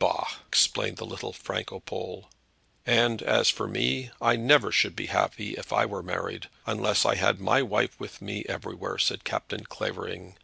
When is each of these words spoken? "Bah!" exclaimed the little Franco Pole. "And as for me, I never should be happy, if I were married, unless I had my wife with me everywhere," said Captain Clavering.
"Bah!" 0.00 0.26
exclaimed 0.48 0.96
the 0.96 1.06
little 1.06 1.32
Franco 1.32 1.78
Pole. 1.78 2.28
"And 2.84 3.22
as 3.22 3.50
for 3.50 3.68
me, 3.68 4.10
I 4.20 4.34
never 4.34 4.72
should 4.72 4.96
be 4.96 5.06
happy, 5.06 5.50
if 5.52 5.72
I 5.72 5.86
were 5.86 6.02
married, 6.02 6.48
unless 6.66 7.04
I 7.06 7.14
had 7.14 7.38
my 7.40 7.62
wife 7.62 7.94
with 8.00 8.20
me 8.20 8.44
everywhere," 8.48 8.98
said 8.98 9.22
Captain 9.22 9.62
Clavering. 9.64 10.36